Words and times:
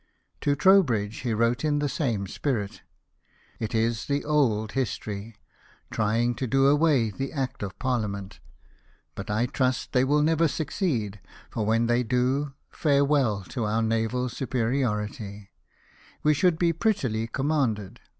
To 0.39 0.55
Trowbridge 0.55 1.17
he 1.17 1.31
wrote 1.31 1.63
in 1.63 1.77
the 1.77 1.87
same 1.87 2.25
spirit.'' 2.25 2.81
It 3.59 3.75
is 3.75 4.07
the 4.07 4.25
old 4.25 4.71
history, 4.71 5.35
trying 5.91 6.33
to 6.37 6.47
do 6.47 6.65
away 6.65 7.11
the 7.11 7.31
Act 7.31 7.61
of 7.61 7.77
ParHament; 7.77 8.39
but 9.13 9.29
I 9.29 9.45
trust 9.45 9.91
they 9.91 10.03
will 10.03 10.23
never 10.23 10.47
succeed, 10.47 11.21
for 11.51 11.67
when 11.67 11.85
they 11.85 12.01
do, 12.01 12.55
farewell 12.71 13.43
to 13.49 13.65
our 13.65 13.83
naval 13.83 14.23
HIS 14.23 14.41
LOVE 14.41 14.49
FOR 14.49 14.57
THE 14.57 14.63
NAVY. 14.63 14.79
275 14.79 15.17
superiority. 15.37 15.51
We 16.23 16.33
should 16.33 16.57
be 16.57 16.73
prettily 16.73 17.27
commanded 17.27 17.99